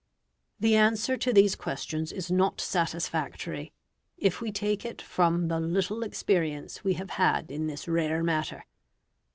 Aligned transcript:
The 0.59 0.75
answer 0.75 1.15
to 1.15 1.31
these 1.31 1.53
questions 1.55 2.11
is 2.11 2.31
not 2.31 2.59
satisfactory, 2.59 3.71
if 4.17 4.41
we 4.41 4.51
take 4.51 4.83
it 4.83 4.99
from 4.99 5.47
the 5.47 5.59
little 5.59 6.01
experience 6.01 6.83
we 6.83 6.95
have 6.95 7.11
had 7.21 7.51
in 7.51 7.67
this 7.67 7.87
rare 7.87 8.23
matter. 8.23 8.65